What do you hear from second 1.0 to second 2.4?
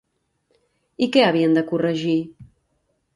I què havien de corregir?